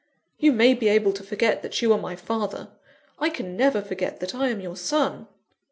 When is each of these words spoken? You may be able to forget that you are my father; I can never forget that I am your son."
You 0.39 0.51
may 0.51 0.73
be 0.73 0.87
able 0.87 1.13
to 1.13 1.21
forget 1.23 1.61
that 1.61 1.79
you 1.83 1.93
are 1.93 1.97
my 1.99 2.15
father; 2.15 2.69
I 3.19 3.29
can 3.29 3.55
never 3.55 3.83
forget 3.83 4.19
that 4.19 4.33
I 4.33 4.47
am 4.49 4.59
your 4.59 4.75
son." 4.75 5.27